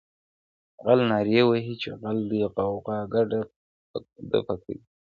[0.83, 3.41] غل نارې وهي چي غل دی غوغا ګډه
[4.31, 4.77] ده په کلي،